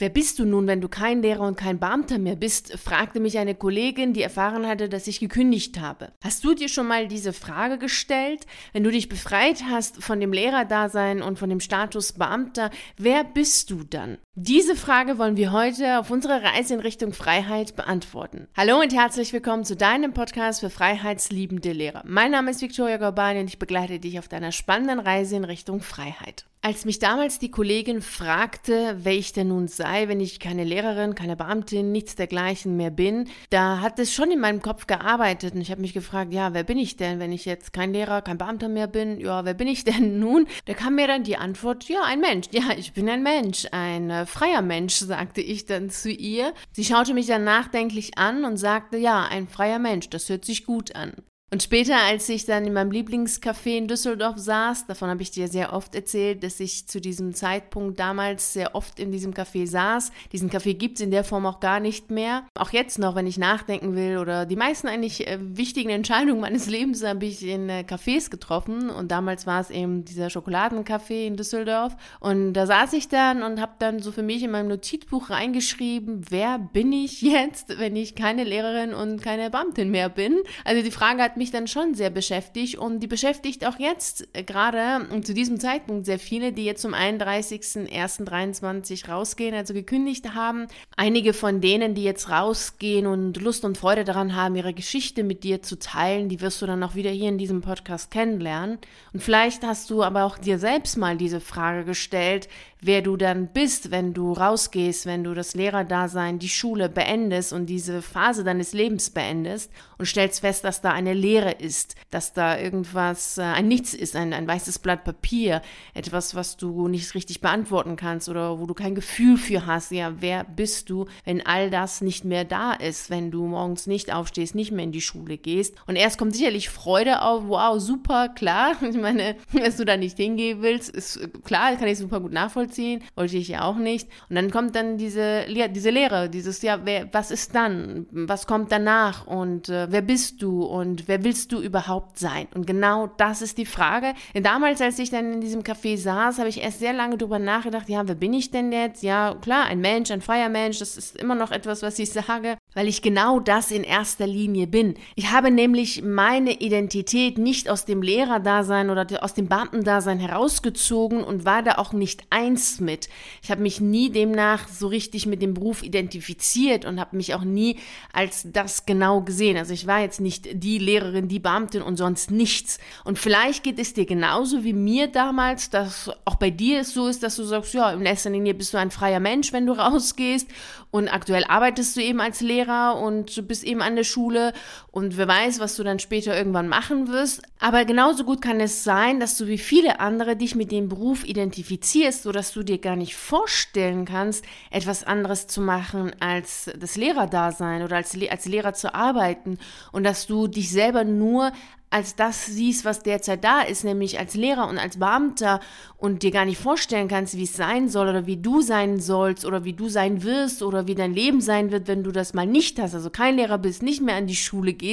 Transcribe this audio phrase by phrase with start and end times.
[0.00, 2.78] Wer bist du nun, wenn du kein Lehrer und kein Beamter mehr bist?
[2.78, 6.12] fragte mich eine Kollegin, die erfahren hatte, dass ich gekündigt habe.
[6.22, 8.46] Hast du dir schon mal diese Frage gestellt?
[8.72, 13.72] Wenn du dich befreit hast von dem Lehrerdasein und von dem Status Beamter, wer bist
[13.72, 14.18] du dann?
[14.40, 18.46] Diese Frage wollen wir heute auf unserer Reise in Richtung Freiheit beantworten.
[18.56, 22.04] Hallo und herzlich willkommen zu deinem Podcast für freiheitsliebende Lehrer.
[22.06, 25.80] Mein Name ist Victoria Gorbani und ich begleite dich auf deiner spannenden Reise in Richtung
[25.80, 26.44] Freiheit.
[26.60, 31.14] Als mich damals die Kollegin fragte, wer ich denn nun sei, wenn ich keine Lehrerin,
[31.14, 35.60] keine Beamtin, nichts dergleichen mehr bin, da hat es schon in meinem Kopf gearbeitet und
[35.60, 38.38] ich habe mich gefragt, ja, wer bin ich denn, wenn ich jetzt kein Lehrer, kein
[38.38, 39.20] Beamter mehr bin?
[39.20, 40.48] Ja, wer bin ich denn nun?
[40.64, 42.48] Da kam mir dann die Antwort, ja, ein Mensch.
[42.50, 46.54] Ja, ich bin ein Mensch, ein äh, freier Mensch, sagte ich dann zu ihr.
[46.72, 50.64] Sie schaute mich dann nachdenklich an und sagte, ja, ein freier Mensch, das hört sich
[50.64, 51.14] gut an.
[51.50, 55.48] Und später, als ich dann in meinem Lieblingscafé in Düsseldorf saß, davon habe ich dir
[55.48, 60.12] sehr oft erzählt, dass ich zu diesem Zeitpunkt damals sehr oft in diesem Café saß.
[60.32, 62.44] Diesen Café gibt es in der Form auch gar nicht mehr.
[62.54, 66.66] Auch jetzt noch, wenn ich nachdenken will oder die meisten eigentlich äh, wichtigen Entscheidungen meines
[66.68, 68.90] Lebens habe ich in äh, Cafés getroffen.
[68.90, 71.96] Und damals war es eben dieser Schokoladencafé in Düsseldorf.
[72.20, 76.26] Und da saß ich dann und habe dann so für mich in meinem Notizbuch reingeschrieben,
[76.28, 80.36] wer bin ich jetzt, wenn ich keine Lehrerin und keine Beamtin mehr bin.
[80.66, 84.42] Also die Frage hat mich dann schon sehr beschäftigt und die beschäftigt auch jetzt äh,
[84.42, 90.66] gerade und zu diesem Zeitpunkt sehr viele, die jetzt zum 31.01.23 rausgehen, also gekündigt haben.
[90.96, 95.44] Einige von denen, die jetzt rausgehen und Lust und Freude daran haben, ihre Geschichte mit
[95.44, 98.76] dir zu teilen, die wirst du dann auch wieder hier in diesem Podcast kennenlernen.
[99.12, 102.48] Und vielleicht hast du aber auch dir selbst mal diese Frage gestellt,
[102.80, 107.66] wer du dann bist, wenn du rausgehst, wenn du das Lehrerdasein, die Schule beendest und
[107.66, 112.58] diese Phase deines Lebens beendest und stellst fest, dass da eine Leere ist, dass da
[112.58, 115.62] irgendwas, äh, ein Nichts ist, ein, ein weißes Blatt Papier,
[115.94, 119.90] etwas, was du nicht richtig beantworten kannst oder wo du kein Gefühl für hast.
[119.90, 124.12] Ja, wer bist du, wenn all das nicht mehr da ist, wenn du morgens nicht
[124.12, 125.74] aufstehst, nicht mehr in die Schule gehst?
[125.86, 128.76] Und erst kommt sicherlich Freude auf, wow, super, klar.
[128.88, 132.67] Ich meine, dass du da nicht hingehen willst, ist klar, kann ich super gut nachvollziehen
[132.68, 134.08] nachvollziehen, wollte ich ja auch nicht.
[134.28, 138.06] Und dann kommt dann diese, diese Lehre, dieses, ja, wer, was ist dann?
[138.10, 139.26] Was kommt danach?
[139.26, 140.62] Und äh, wer bist du?
[140.62, 142.46] Und wer willst du überhaupt sein?
[142.54, 144.14] Und genau das ist die Frage.
[144.34, 147.38] Denn damals, als ich dann in diesem Café saß, habe ich erst sehr lange darüber
[147.38, 149.02] nachgedacht, ja, wer bin ich denn jetzt?
[149.02, 152.57] Ja, klar, ein Mensch, ein freier Mensch, das ist immer noch etwas, was ich sage,
[152.74, 154.94] weil ich genau das in erster Linie bin.
[155.16, 161.44] Ich habe nämlich meine Identität nicht aus dem Lehrerdasein oder aus dem Beamtendasein herausgezogen und
[161.44, 163.08] war da auch nicht eins mit.
[163.42, 167.42] Ich habe mich nie demnach so richtig mit dem Beruf identifiziert und habe mich auch
[167.42, 167.78] nie
[168.12, 169.56] als das genau gesehen.
[169.56, 172.78] Also ich war jetzt nicht die Lehrerin, die Beamtin und sonst nichts.
[173.02, 177.08] Und vielleicht geht es dir genauso wie mir damals, dass auch bei dir es so
[177.08, 179.72] ist, dass du sagst, ja, in erster Linie bist du ein freier Mensch, wenn du
[179.72, 180.48] rausgehst
[180.90, 182.57] und aktuell arbeitest du eben als Lehrer
[182.92, 184.52] und bist eben an der Schule
[184.98, 187.42] und wer weiß, was du dann später irgendwann machen wirst.
[187.60, 191.24] Aber genauso gut kann es sein, dass du wie viele andere dich mit dem Beruf
[191.24, 196.96] identifizierst, sodass dass du dir gar nicht vorstellen kannst, etwas anderes zu machen als das
[196.96, 199.58] Lehrerdasein oder als, als Lehrer zu arbeiten
[199.92, 201.52] und dass du dich selber nur
[201.90, 205.60] als das siehst, was derzeit da ist, nämlich als Lehrer und als Beamter
[205.96, 209.44] und dir gar nicht vorstellen kannst, wie es sein soll oder wie du sein sollst
[209.44, 212.46] oder wie du sein wirst oder wie dein Leben sein wird, wenn du das mal
[212.46, 214.87] nicht hast, also kein Lehrer bist, nicht mehr an die Schule gehst,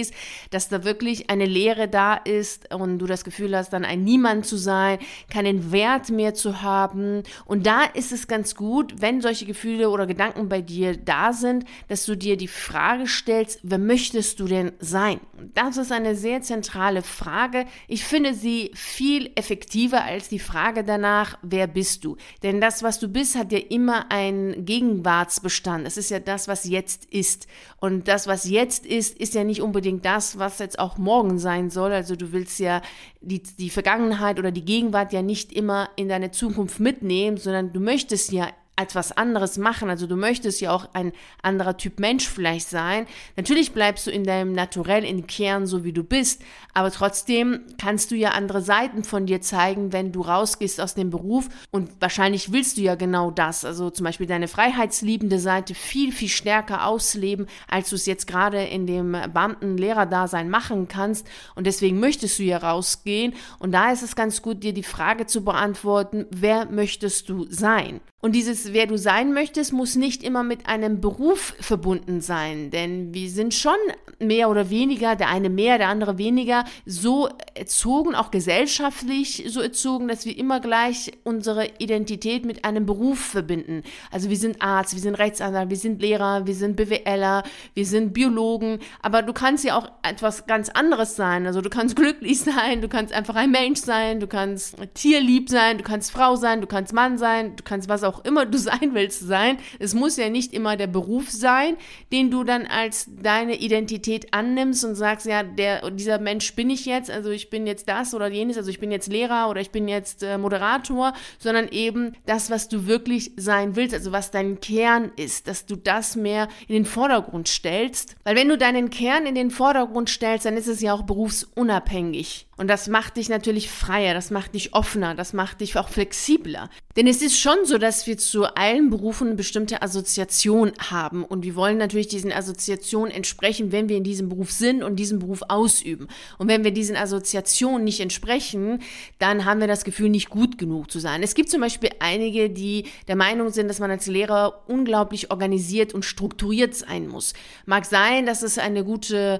[0.52, 4.46] dass da wirklich eine Lehre da ist und du das Gefühl hast, dann ein Niemand
[4.46, 7.24] zu sein, keinen Wert mehr zu haben.
[7.46, 11.66] Und da ist es ganz gut, wenn solche Gefühle oder Gedanken bei dir da sind,
[11.88, 15.20] dass du dir die Frage stellst, wer möchtest du denn sein?
[15.54, 17.66] Das ist eine sehr zentrale Frage.
[17.88, 22.18] Ich finde sie viel effektiver als die Frage danach, wer bist du?
[22.44, 25.86] Denn das, was du bist, hat ja immer einen Gegenwartsbestand.
[25.86, 27.48] Es ist ja das, was jetzt ist.
[27.80, 31.70] Und das, was jetzt ist, ist ja nicht unbedingt das, was jetzt auch morgen sein
[31.70, 31.92] soll.
[31.92, 32.82] Also du willst ja
[33.22, 37.80] die, die Vergangenheit oder die Gegenwart ja nicht immer in deine Zukunft mitnehmen, sondern du
[37.80, 39.90] möchtest ja etwas anderes machen.
[39.90, 43.08] Also du möchtest ja auch ein anderer Typ Mensch vielleicht sein.
[43.38, 46.42] Natürlich bleibst du in deinem Naturell, in Kern, so wie du bist,
[46.74, 51.10] aber trotzdem kannst du ja andere Seiten von dir zeigen, wenn du rausgehst aus dem
[51.10, 53.64] Beruf und wahrscheinlich willst du ja genau das.
[53.64, 58.64] Also zum Beispiel deine freiheitsliebende Seite viel, viel stärker ausleben, als du es jetzt gerade
[58.64, 61.26] in dem Beamten-Lehrer-Dasein machen kannst
[61.56, 65.28] und deswegen möchtest du ja rausgehen und da ist es ganz gut, dir die Frage
[65.28, 68.02] zu beantworten, wer möchtest du sein?
[68.26, 73.14] Und dieses, wer du sein möchtest, muss nicht immer mit einem Beruf verbunden sein, denn
[73.14, 73.76] wir sind schon
[74.18, 80.08] mehr oder weniger, der eine mehr, der andere weniger, so erzogen, auch gesellschaftlich so erzogen,
[80.08, 83.84] dass wir immer gleich unsere Identität mit einem Beruf verbinden.
[84.10, 87.44] Also wir sind Arzt, wir sind Rechtsanwalt, wir sind Lehrer, wir sind BWLer,
[87.76, 91.46] wir sind Biologen, aber du kannst ja auch etwas ganz anderes sein.
[91.46, 95.78] Also du kannst glücklich sein, du kannst einfach ein Mensch sein, du kannst tierlieb sein,
[95.78, 98.94] du kannst Frau sein, du kannst Mann sein, du kannst was auch immer du sein
[98.94, 99.58] willst sein.
[99.80, 101.78] Es muss ja nicht immer der Beruf sein,
[102.12, 106.86] den du dann als deine Identität annimmst und sagst, ja, der, dieser Mensch bin ich
[106.86, 109.72] jetzt, also ich bin jetzt das oder jenes, also ich bin jetzt Lehrer oder ich
[109.72, 114.60] bin jetzt äh, Moderator, sondern eben das, was du wirklich sein willst, also was dein
[114.60, 118.16] Kern ist, dass du das mehr in den Vordergrund stellst.
[118.24, 122.48] Weil wenn du deinen Kern in den Vordergrund stellst, dann ist es ja auch berufsunabhängig.
[122.58, 126.70] Und das macht dich natürlich freier, das macht dich offener, das macht dich auch flexibler.
[126.96, 131.24] Denn es ist schon so, wir zu allen Berufen eine bestimmte Assoziation haben.
[131.24, 135.20] Und wir wollen natürlich diesen Assoziationen entsprechen, wenn wir in diesem Beruf sind und diesen
[135.20, 136.08] Beruf ausüben.
[136.38, 138.82] Und wenn wir diesen Assoziationen nicht entsprechen,
[139.20, 141.24] dann haben wir das Gefühl, nicht gut genug zu sein.
[141.24, 145.94] Es gibt zum Beispiel einige, die der Meinung sind, dass man als Lehrer unglaublich organisiert
[145.94, 147.34] und strukturiert sein muss.
[147.66, 149.40] Mag sein, dass es eine gute,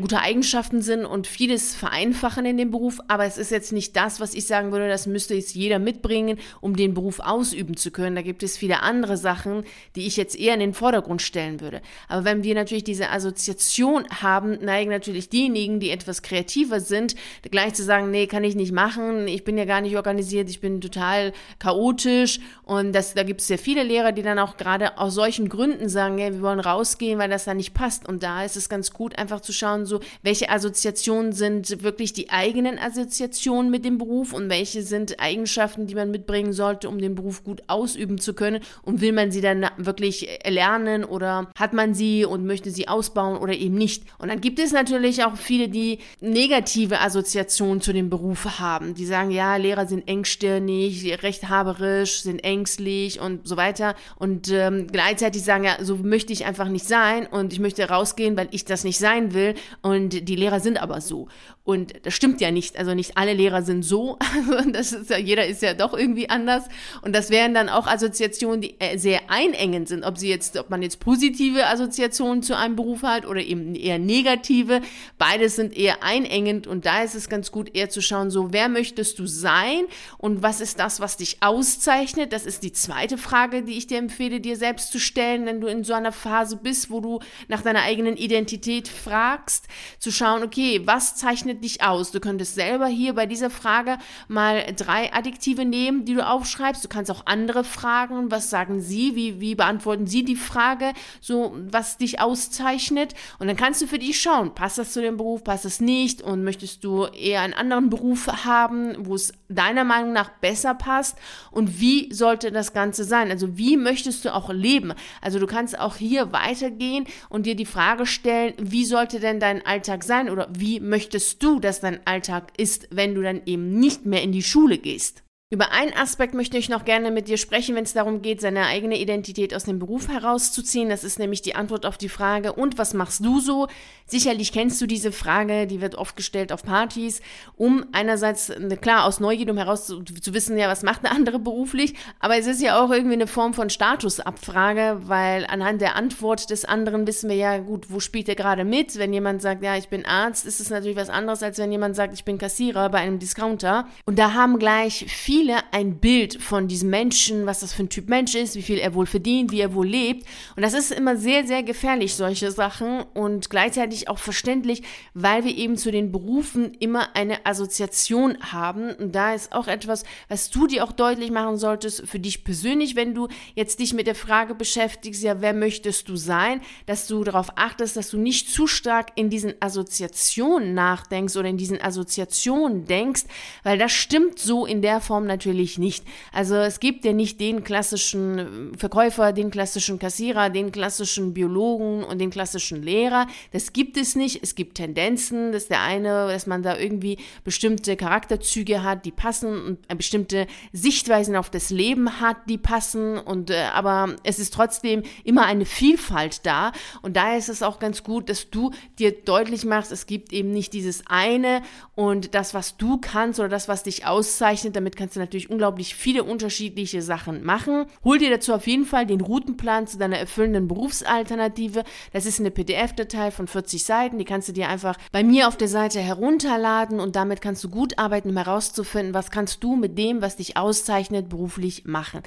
[0.00, 4.20] gute Eigenschaften sind und vieles vereinfachen in dem Beruf, aber es ist jetzt nicht das,
[4.20, 8.16] was ich sagen würde, das müsste jetzt jeder mitbringen, um den Beruf ausüben zu können.
[8.16, 9.64] Da gibt es viele andere Sachen,
[9.96, 11.80] die ich jetzt eher in den Vordergrund stellen würde.
[12.08, 17.14] Aber wenn wir natürlich diese Assoziation haben, neigen natürlich diejenigen, die etwas kreativer sind,
[17.50, 20.60] gleich zu sagen, nee, kann ich nicht machen, ich bin ja gar nicht organisiert, ich
[20.60, 24.98] bin total chaotisch und das, da gibt es sehr viele Lehrer, die dann auch gerade
[24.98, 28.08] aus solchen Gründen sagen, ja, wir wollen rausgehen, weil das da nicht passt.
[28.08, 32.30] Und da ist es ganz gut, einfach zu schauen, so, welche Assoziationen sind wirklich die
[32.30, 37.14] eigenen Assoziationen mit dem Beruf und welche sind Eigenschaften, die man mitbringen sollte, um den
[37.14, 41.94] Beruf gut ausüben zu können und will man sie dann wirklich lernen oder hat man
[41.94, 44.04] sie und möchte sie ausbauen oder eben nicht.
[44.18, 48.94] Und dann gibt es natürlich auch viele, die negative Assoziationen zu dem Beruf haben.
[48.94, 53.94] Die sagen, ja, Lehrer sind engstirnig, rechthaberisch, sind ängstlich und so weiter.
[54.16, 58.36] Und ähm, gleichzeitig sagen, ja, so möchte ich einfach nicht sein und ich möchte rausgehen,
[58.36, 59.54] weil ich das nicht sein will.
[59.80, 61.28] Und die Lehrer sind aber so.
[61.64, 62.76] Und das stimmt ja nicht.
[62.76, 64.18] Also nicht alle Lehrer sind so.
[64.72, 66.64] das ist ja, jeder ist ja doch irgendwie anders.
[67.02, 70.04] Und das wären dann auch Assoziationen, die äh, sehr einengend sind.
[70.04, 73.98] Ob sie jetzt, ob man jetzt positive Assoziationen zu einem Beruf hat oder eben eher
[73.98, 74.80] negative.
[75.18, 76.66] Beides sind eher einengend.
[76.66, 79.84] Und da ist es ganz gut, eher zu schauen, so, wer möchtest du sein?
[80.18, 82.32] Und was ist das, was dich auszeichnet?
[82.32, 85.66] Das ist die zweite Frage, die ich dir empfehle, dir selbst zu stellen, wenn du
[85.66, 89.68] in so einer Phase bist, wo du nach deiner eigenen Identität fragst.
[89.98, 92.10] Zu schauen, okay, was zeichnet dich aus?
[92.10, 93.98] Du könntest selber hier bei dieser Frage
[94.28, 96.84] mal drei Adjektive nehmen, die du aufschreibst.
[96.84, 98.30] Du kannst auch andere fragen.
[98.30, 99.14] Was sagen sie?
[99.14, 100.92] Wie, wie beantworten sie die Frage?
[101.20, 103.14] So, was dich auszeichnet?
[103.38, 106.22] Und dann kannst du für dich schauen, passt das zu dem Beruf, passt es nicht?
[106.22, 111.18] Und möchtest du eher einen anderen Beruf haben, wo es deiner Meinung nach besser passt?
[111.50, 113.30] Und wie sollte das Ganze sein?
[113.30, 114.94] Also, wie möchtest du auch leben?
[115.20, 119.64] Also, du kannst auch hier weitergehen und dir die Frage stellen, wie sollte denn dein
[119.66, 120.30] Alltag sein?
[120.30, 124.32] Oder wie möchtest du, dass dein Alltag ist, wenn du dann eben nicht mehr in
[124.32, 125.22] die Schule gehst?
[125.52, 128.64] Über einen Aspekt möchte ich noch gerne mit dir sprechen, wenn es darum geht, seine
[128.64, 130.88] eigene Identität aus dem Beruf herauszuziehen.
[130.88, 133.68] Das ist nämlich die Antwort auf die Frage, und was machst du so?
[134.06, 137.20] Sicherlich kennst du diese Frage, die wird oft gestellt auf Partys,
[137.58, 138.50] um einerseits,
[138.80, 142.38] klar, aus Neugier, um heraus zu, zu wissen, ja, was macht eine andere beruflich, aber
[142.38, 147.06] es ist ja auch irgendwie eine Form von Statusabfrage, weil anhand der Antwort des anderen
[147.06, 148.96] wissen wir ja, gut, wo spielt er gerade mit?
[148.96, 151.94] Wenn jemand sagt, ja, ich bin Arzt, ist es natürlich was anderes, als wenn jemand
[151.94, 153.86] sagt, ich bin Kassierer bei einem Discounter.
[154.06, 157.88] Und da haben gleich viele viele ein Bild von diesem Menschen, was das für ein
[157.88, 160.24] Typ Mensch ist, wie viel er wohl verdient, wie er wohl lebt.
[160.54, 164.82] Und das ist immer sehr, sehr gefährlich, solche Sachen und gleichzeitig auch verständlich,
[165.14, 168.94] weil wir eben zu den Berufen immer eine Assoziation haben.
[168.94, 172.94] Und da ist auch etwas, was du dir auch deutlich machen solltest für dich persönlich,
[172.94, 177.24] wenn du jetzt dich mit der Frage beschäftigst, ja, wer möchtest du sein, dass du
[177.24, 182.84] darauf achtest, dass du nicht zu stark in diesen Assoziationen nachdenkst oder in diesen Assoziationen
[182.84, 183.24] denkst,
[183.64, 186.04] weil das stimmt so in der Form natürlich nicht.
[186.32, 192.18] Also es gibt ja nicht den klassischen Verkäufer, den klassischen Kassierer, den klassischen Biologen und
[192.18, 193.26] den klassischen Lehrer.
[193.52, 194.42] Das gibt es nicht.
[194.42, 199.78] Es gibt Tendenzen, dass der eine, dass man da irgendwie bestimmte Charakterzüge hat, die passen
[199.88, 203.18] und bestimmte Sichtweisen auf das Leben hat, die passen.
[203.18, 206.72] Und äh, aber es ist trotzdem immer eine Vielfalt da.
[207.00, 210.52] Und daher ist es auch ganz gut, dass du dir deutlich machst, es gibt eben
[210.52, 211.62] nicht dieses eine
[211.94, 215.50] und das, was du kannst oder das, was dich auszeichnet, damit kannst kannst du natürlich
[215.50, 217.84] unglaublich viele unterschiedliche Sachen machen.
[218.02, 221.84] Hol dir dazu auf jeden Fall den Routenplan zu deiner erfüllenden Berufsalternative.
[222.14, 225.58] Das ist eine PDF-Datei von 40 Seiten, die kannst du dir einfach bei mir auf
[225.58, 229.98] der Seite herunterladen und damit kannst du gut arbeiten, um herauszufinden, was kannst du mit
[229.98, 232.22] dem, was dich auszeichnet, beruflich machen.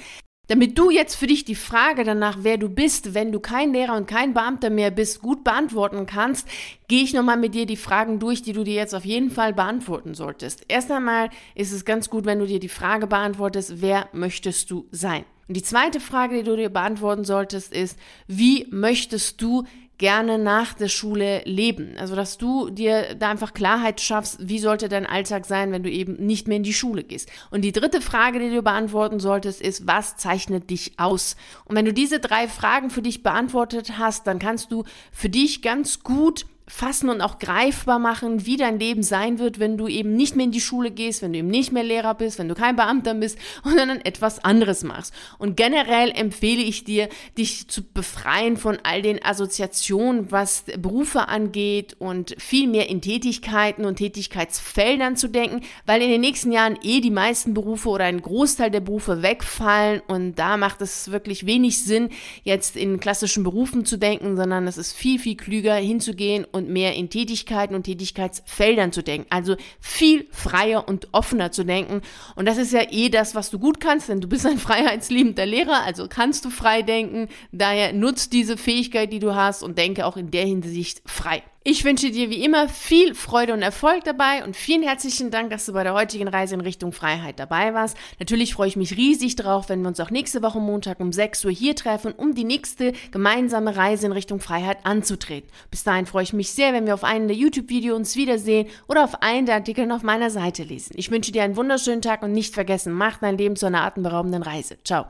[0.47, 3.95] Damit du jetzt für dich die Frage danach, wer du bist, wenn du kein Lehrer
[3.95, 6.47] und kein Beamter mehr bist, gut beantworten kannst,
[6.87, 9.53] gehe ich nochmal mit dir die Fragen durch, die du dir jetzt auf jeden Fall
[9.53, 10.63] beantworten solltest.
[10.67, 14.87] Erst einmal ist es ganz gut, wenn du dir die Frage beantwortest, wer möchtest du
[14.91, 15.25] sein?
[15.47, 19.63] Und die zweite Frage, die du dir beantworten solltest, ist, wie möchtest du
[19.97, 21.95] gerne nach der Schule leben.
[21.97, 25.89] Also, dass du dir da einfach Klarheit schaffst, wie sollte dein Alltag sein, wenn du
[25.89, 27.31] eben nicht mehr in die Schule gehst.
[27.51, 31.35] Und die dritte Frage, die du beantworten solltest, ist, was zeichnet dich aus?
[31.65, 35.61] Und wenn du diese drei Fragen für dich beantwortet hast, dann kannst du für dich
[35.61, 40.15] ganz gut fassen und auch greifbar machen, wie dein Leben sein wird, wenn du eben
[40.15, 42.55] nicht mehr in die Schule gehst, wenn du eben nicht mehr Lehrer bist, wenn du
[42.55, 45.13] kein Beamter bist und dann etwas anderes machst.
[45.37, 47.07] Und generell empfehle ich dir,
[47.37, 53.85] dich zu befreien von all den Assoziationen, was Berufe angeht und viel mehr in Tätigkeiten
[53.85, 58.21] und Tätigkeitsfeldern zu denken, weil in den nächsten Jahren eh die meisten Berufe oder ein
[58.21, 62.09] Großteil der Berufe wegfallen und da macht es wirklich wenig Sinn,
[62.43, 66.95] jetzt in klassischen Berufen zu denken, sondern es ist viel, viel klüger hinzugehen und mehr
[66.95, 69.27] in Tätigkeiten und Tätigkeitsfeldern zu denken.
[69.29, 72.01] Also viel freier und offener zu denken.
[72.35, 75.45] Und das ist ja eh das, was du gut kannst, denn du bist ein freiheitsliebender
[75.45, 77.27] Lehrer, also kannst du frei denken.
[77.51, 81.43] Daher nutzt diese Fähigkeit, die du hast und denke auch in der Hinsicht frei.
[81.67, 85.65] Ich wünsche dir wie immer viel Freude und Erfolg dabei und vielen herzlichen Dank, dass
[85.65, 87.97] du bei der heutigen Reise in Richtung Freiheit dabei warst.
[88.19, 91.43] Natürlich freue ich mich riesig drauf, wenn wir uns auch nächste Woche Montag um 6
[91.43, 95.49] Uhr hier treffen, um die nächste gemeinsame Reise in Richtung Freiheit anzutreten.
[95.71, 99.03] Bis dahin freue ich mich sehr, wenn wir auf einem der YouTube-Videos uns wiedersehen oder
[99.03, 100.93] auf einen der Artikel auf meiner Seite lesen.
[100.97, 104.43] Ich wünsche dir einen wunderschönen Tag und nicht vergessen, mach dein Leben zu einer atemberaubenden
[104.43, 104.77] Reise.
[104.83, 105.03] Ciao.